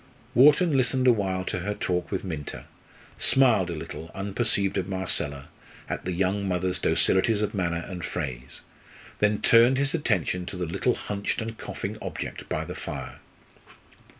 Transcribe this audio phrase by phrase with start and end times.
[0.33, 2.65] Wharton listened a while to her talk with Minta,
[3.19, 5.49] smiled a little, unperceived of Marcella,
[5.87, 8.61] at the young mother's docilities of manner and phrase;
[9.19, 13.19] then turned his attention to the little hunched and coughing object by the fire.